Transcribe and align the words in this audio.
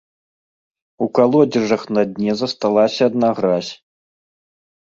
У 1.05 1.07
калодзежах 1.19 1.83
на 1.97 2.03
дне 2.13 2.31
засталася 2.41 3.01
адна 3.11 3.29
гразь. 3.41 3.71